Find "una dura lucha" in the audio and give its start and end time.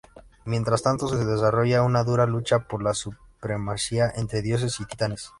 1.83-2.65